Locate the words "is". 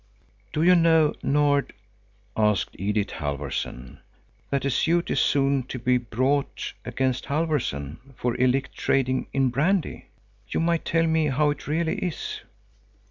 5.11-5.19, 11.99-12.41